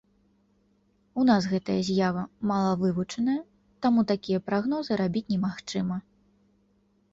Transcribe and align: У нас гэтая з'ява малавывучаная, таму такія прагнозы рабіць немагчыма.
У 1.23 1.25
нас 1.29 1.43
гэтая 1.51 1.75
з'ява 1.89 2.23
малавывучаная, 2.53 3.37
таму 3.89 4.07
такія 4.15 4.39
прагнозы 4.51 5.01
рабіць 5.05 5.27
немагчыма. 5.37 5.97